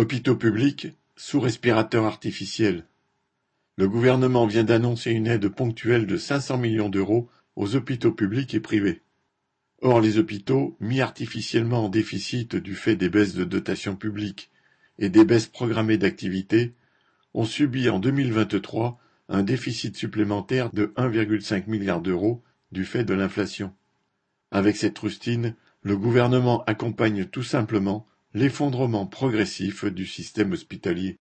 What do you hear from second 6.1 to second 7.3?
500 millions d'euros